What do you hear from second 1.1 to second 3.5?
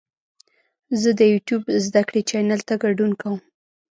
د یوټیوب زده کړې چینل ته ګډون کوم.